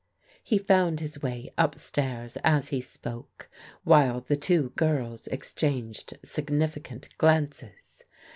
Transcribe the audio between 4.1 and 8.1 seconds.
the two girls exchanged significant glances.